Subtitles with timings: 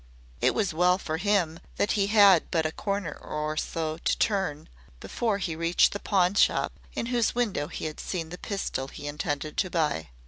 [0.41, 4.67] It was well for him that he had but a corner or so to turn
[4.99, 9.57] before he reached the pawnshop in whose window he had seen the pistol he intended
[9.57, 10.09] to buy.